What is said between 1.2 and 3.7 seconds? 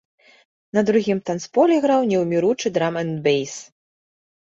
танцполе граў неўміручы драм-энд-бэйс.